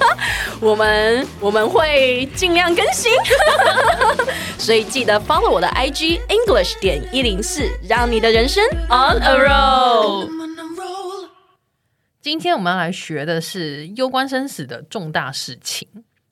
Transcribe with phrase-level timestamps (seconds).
[0.60, 3.12] 我们我们会尽量更新，
[4.58, 10.28] 所以记得 follow 我的 IG English 点一零四，让你的人生 on a roll。
[12.20, 15.88] 今天我们要来学的是攸关生死的重大事情。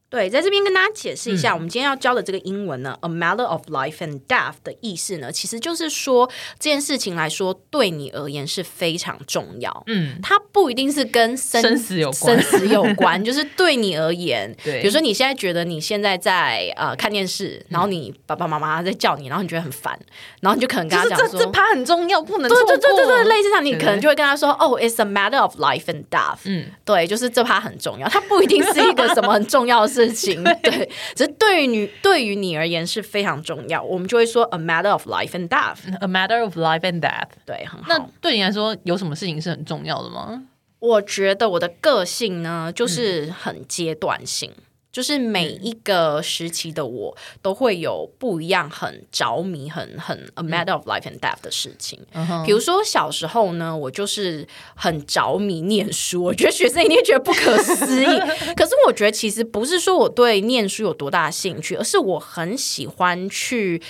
[0.08, 9.82] 对，在这边跟大家解释一下，嗯、我们今天要教的这个英文呢，“a matter of life and death” 的意思呢，其实就是说这件事情来说，对你而言是非常重要。
[9.88, 19.98] 嗯，它不一定是跟生，生死有关，生死有关，就是对你而言， 对，比如说你现在觉得你现在在呃看电视，然后你爸爸妈妈在叫你，然后你觉得很烦，
[20.40, 22.76] 然后你就可能跟他讲说，这这趴很重要，不能错过。
[22.76, 26.38] 对对对对对，类似这样，你可能就会跟他说，哦，it's a matter of life and death。
[26.44, 30.70] 嗯，对，就是这趴很重要，它不一定是一个什么很重要的事情， 对。
[30.70, 37.28] 对，只是对于你对于你而言是非常重要，我们就会说 a matter of life and death，a matter of life and death。
[37.44, 37.86] 对，很好。
[37.88, 40.42] 那对你来说，有什么事情是很重要的吗？
[40.78, 44.50] 我觉得我的个性呢，就是很阶段性。
[44.50, 44.62] 嗯
[44.96, 52.00] 就是每一个时期的我都会有不一样很着迷、很很 a matter of life and death 的事情。
[52.14, 58.06] 嗯、比如说小时候呢，我就是很着迷念书，我觉得学生一定觉得不可思议。
[58.56, 63.82] 可是我觉得其实不是说我对念书有多大兴趣，而是我很喜欢去。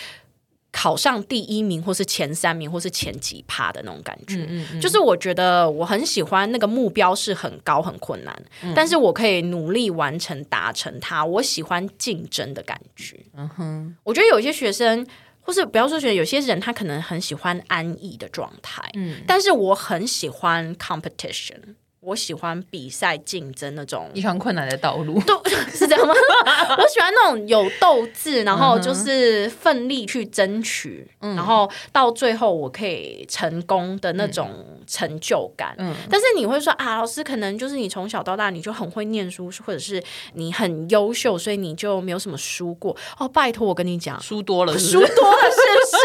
[0.79, 11.25] 考上第一名，或是前三名，或是前几趴的那种感觉，嗯嗯嗯，就是我觉得我很喜欢那个目标是很高很困难，嗯、但是我可以努力完成达成它。
[11.25, 13.19] 我喜欢竞争的感觉。
[13.35, 15.07] 嗯哼，我觉得有些学生，
[15.41, 21.75] 或是不要说学生，有些人他可能很喜欢安逸的状态，嗯，但是我很喜欢 competition。
[22.07, 25.43] 我喜欢比赛竞争那种，一条困难的道路， 都
[25.75, 26.15] 是这样吗？
[26.79, 34.49] 我喜欢那种有斗志，然后就是奋力去争取，嗯、然后到最后我可以成功的那种
[34.87, 35.75] 成就感。
[35.79, 40.01] 嗯、但是你会说啊，老师可能就是你从小到大你就很会念书，或者是
[40.35, 42.97] 你很优秀，所以你就没有什么输过。
[43.19, 45.97] 哦，拜托我跟你讲，输多了是是，输多了是不是？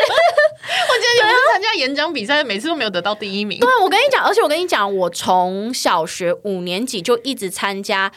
[0.63, 3.59] 我觉得你们参加演讲比赛，每次都没有得到第一名。
[3.59, 8.11] 对，我跟你讲，而且我跟你讲，我从小学五年级就一直参加。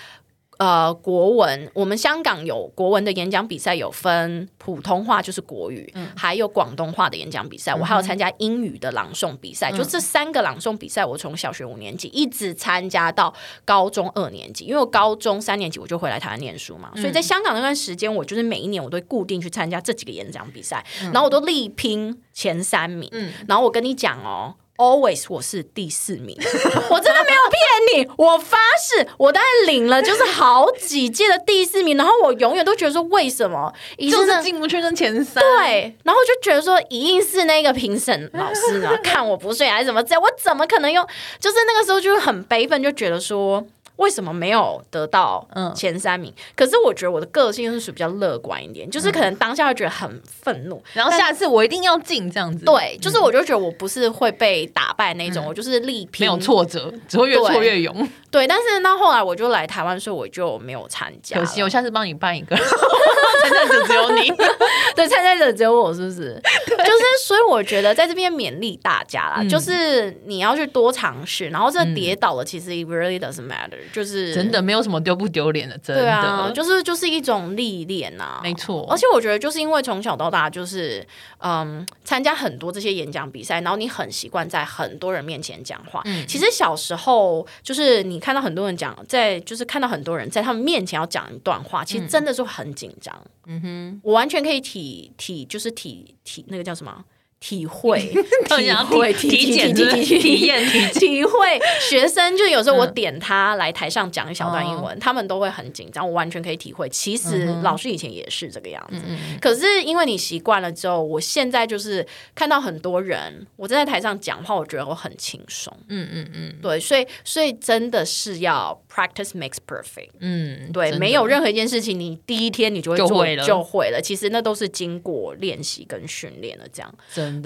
[0.58, 7.72] 呃，国文，我们香港有国文的演讲比赛，有分普通话就是国语，嗯、还有广东话的演讲比赛。
[7.72, 14.64] 嗯、我还有参加英语的朗诵比赛，嗯、就这三个朗诵比赛，我从小学五年级一直参加到高中二年级。
[14.64, 23.08] 因为我高中三年级我就回来台湾念书嘛，嗯、所以在香港那段时间，我就是每一年我都会固定去参加这几个演讲比赛，嗯、然后我都力拼前三名。
[23.12, 24.54] 嗯、然后我跟你讲哦。
[24.76, 26.36] Always，我是第四名，
[26.90, 35.40] 我真的没有骗你，我发誓，我当然领了，就是好几届的第四名，然后我永远都觉得说，为什么就是进不去那前三？
[35.42, 41.06] 对，然后就觉得说，一定是那个评审老师啊看我不顺眼还是怎么这样，我怎么可能用？
[41.38, 43.64] 就是那个时候就很悲愤，就觉得说。
[43.96, 46.30] 为什么没有得到前三名？
[46.30, 52.64] 嗯、可是我觉得我的个性是属于比较乐观一点，嗯、就是可能当下会觉得很愤怒，然后下次我一定要进这样子。
[52.64, 57.94] 对，就是我就觉得我不是会被打败那种，嗯、我就是力拼，没有挫折，只会越挫越勇。
[58.30, 61.38] 对，对，但是到后来我就来台湾，所以我就没有参加。
[61.38, 64.28] 可惜，我下次帮你办一个，参赛者只有你，
[64.96, 66.40] 对，参赛者只有我，是不是？
[66.66, 73.78] 对就是，所以我觉得在这边勉励大家啦，嗯、就是你要去多尝试，然后这跌倒了，其实 it really doesn't matter。
[73.92, 78.86] 就是真的没有什么丢不丢脸的，真的对啊，就是就是一种历练呐，没错。
[78.90, 81.06] 而且我觉得就是因为从小到大就是
[81.38, 86.02] 嗯参加很多这些演讲比赛，然后你很习惯在很多人面前讲话。
[86.04, 93.14] 嗯，其实小时候就是你看到很多人讲，在就是看到很多人在他们面前要讲一段话，其实真的是很紧张。
[93.46, 97.04] 嗯哼，我完全可以体体就是体体那个叫什么？
[97.44, 98.00] 体会，
[98.48, 100.64] 体会，体检，体体体验，
[100.94, 101.60] 体会。
[101.78, 106.06] 学生就有时候我点他来台上讲一小段英文，他们都会很紧张。
[106.06, 106.88] 我完全可以体会。
[106.88, 109.02] 其实老师以前也是这个样子，
[109.42, 115.70] 可是因为你习惯了之后，我现在就是看到很多人，我站在台上讲话，我觉得我很轻松。
[115.88, 120.12] 嗯嗯嗯，对，所以所以真的是要 practice makes perfect。
[120.20, 124.00] 嗯，对，没有任何一件事情你第一天你就会做就会了。
[124.00, 126.94] 其实那都是经过练习跟训练的，这样。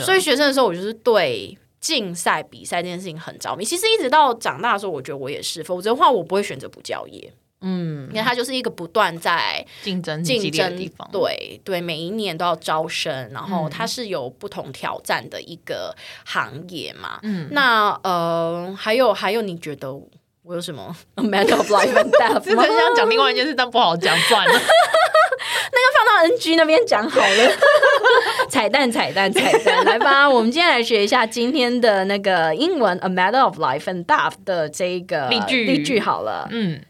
[0.05, 3.65] 所以学生的时候，我就是对竞赛比赛这件事情很着迷。
[3.65, 7.33] 其实一直到长大的时候，我觉得我也是，否则的话，我不会选择补教业。
[7.61, 15.93] 嗯，因为它就是一个不断在竞争竞争的地方，对对，每一年都要招生，然后它是有不同挑战的一个
[16.25, 17.19] 行业嘛。
[17.25, 19.93] 嗯，那呃，还有还有，你觉得
[20.45, 22.45] 我有什么 A matter of life and death？
[22.55, 24.61] 想讲另外一件事，但不好讲，算了。
[25.72, 27.52] 那个放到 NG 那边讲好了。
[28.50, 30.30] 彩蛋彩蛋彩蛋，来吧！
[30.30, 36.48] 我们今天来学一下今天的那个英文 A matter of life and death 的这一个例句例句好了。
[36.52, 36.82] 嗯。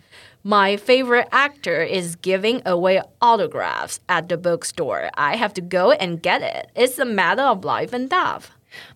[0.45, 5.09] My favorite actor is giving away autographs at the bookstore.
[5.13, 6.67] I have to go and get it.
[6.75, 8.47] It's a matter of life and death.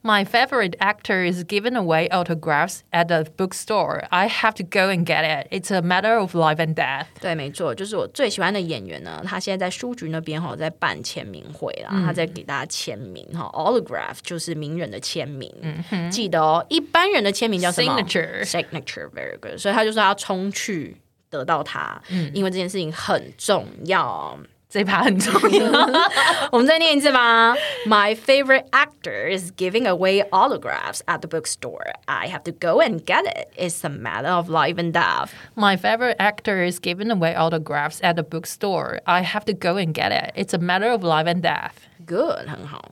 [0.02, 4.08] My favorite actor is giving away autographs at the bookstore.
[4.10, 5.48] I have to go and get it.
[5.52, 7.06] It's a matter of life and death.
[7.22, 9.22] 对，没错，就是我最喜欢的演员呢。
[9.24, 13.52] 他现在在书局那边哈，在办签名会啦，嗯、他在给大家签名哈。
[13.54, 16.66] Autograph 就是名人的签名，嗯、哼记得哦。
[16.70, 18.02] 一般人的签名叫什么？
[18.02, 19.60] Signature，Signature，very good。
[19.60, 20.98] 所以他就说要冲去。
[21.30, 24.40] 得到它，嗯，因为这件事情很重要，
[24.72, 25.66] 这一趴很重要。
[26.52, 27.56] 我们再念一次吧。
[27.86, 31.94] My favorite actor is giving away autographs at the bookstore.
[32.06, 33.48] I have to go and get it.
[33.56, 35.30] It's a matter of life and death.
[35.56, 39.00] My favorite actor is giving away autographs at the bookstore.
[39.06, 40.34] I have to go and get it.
[40.36, 41.74] It's a matter of life and death.
[42.06, 42.92] Good，很好。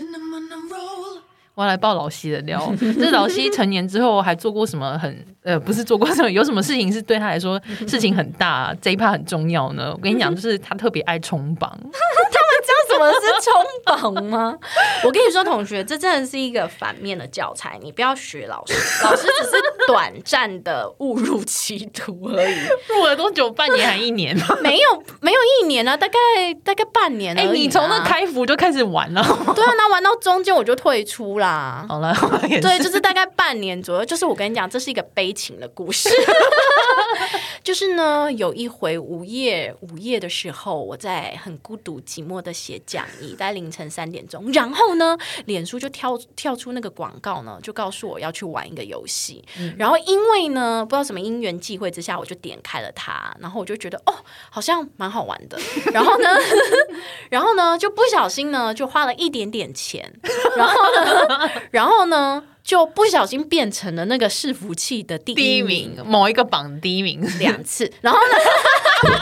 [1.55, 2.71] 我要来爆老西的料。
[2.79, 9.91] 这老西成年之后还做过什么很呃，不是做过什么，有什么事情是对他来说 事情很大，这一趴很重要呢？
[9.93, 11.77] 我跟你讲，就是他特别爱冲榜。
[12.93, 13.53] 什么是冲
[13.85, 14.57] 榜吗？
[15.03, 18.73] 我跟你说，同学，这真的是一个反面的教材，你不要学老师。
[19.03, 22.55] 老师只是短暂的误入歧途而已。
[22.87, 23.49] 入了多久？
[23.51, 24.45] 半年还一年吗？
[24.61, 26.17] 没有，没有一年啊，大概
[26.63, 27.41] 大概半年、啊。
[27.41, 29.21] 哎、欸，你从那开服就开始玩了？
[29.55, 31.85] 对啊，那玩到中间我就退出啦。
[31.87, 32.15] 好了，
[32.61, 34.05] 对，就是大概半年左右。
[34.05, 36.09] 就是我跟你讲，这是一个悲情的故事。
[37.63, 49.43] 就是呢，有一回午夜午夜的时候，我在很孤独寂寞的写讲义，在凌晨三点钟，然后呢，脸书就跳跳出那个广告呢，就告诉我要去玩一个游戏。
[49.59, 54.13] 嗯、然后因为呢，不知道什么因缘际会之下，我就点开了它，然后我就觉得哦，
[54.49, 55.59] 好像蛮好玩的。
[55.93, 56.29] 然后呢，
[57.29, 60.13] 然后呢，就不小心呢，就花了一点点钱，
[60.57, 62.43] 然后呢，然后呢。
[62.63, 69.17] 就不小心变成了那个伺服器的第一名，第一名，某一个榜第一名两次，然后呢，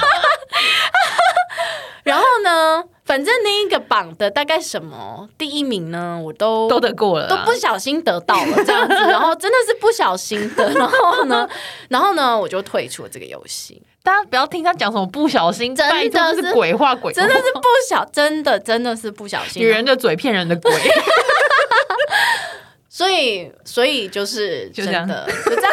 [3.10, 11.50] 反正那一个榜的大概什么第一名呢，我都都得过了，都不小心得到了这样子，然后真的是不小心的，然后呢，
[11.90, 13.82] 然后呢，我就退出了这个游戏。
[14.04, 20.72] 大家不要听他讲什么不小心，真的是鬼话鬼话，真的是不小，真的真的是不小心，女人的嘴骗人的鬼。
[22.90, 25.72] 所以，所以就是真的，就这样， 就这样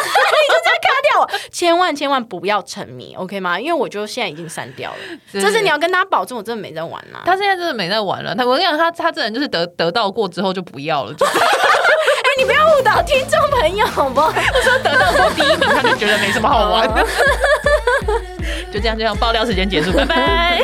[0.82, 1.30] 卡掉我。
[1.50, 3.58] 千万千万不要沉迷，OK 吗？
[3.58, 4.98] 因为我就现在已经删掉了。
[5.32, 7.22] 就是你要跟大家保证，我真的没在玩啦。
[7.24, 8.34] 他现在真的没在玩了。
[8.34, 11.14] 他我跟你讲，他他这人就是得得到过之后就不要了。
[11.16, 14.28] 哎、欸，你不要误导听众朋友好不好？
[14.28, 17.02] 我说得到过第一名，他就觉得没什么好玩的。
[18.70, 20.62] 就这样，就这样，爆料时间结束，拜拜。